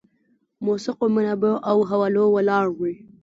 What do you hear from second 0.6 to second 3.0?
موثقو منابعو او حوالو ولاړ وي.